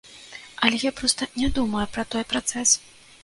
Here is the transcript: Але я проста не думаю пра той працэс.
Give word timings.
Але 0.67 0.79
я 0.83 0.91
проста 1.01 1.27
не 1.41 1.49
думаю 1.59 1.85
пра 1.97 2.07
той 2.13 2.23
працэс. 2.31 2.69